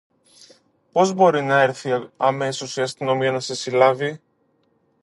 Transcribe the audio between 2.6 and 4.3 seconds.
η αστυνομία να σε συλλάβει;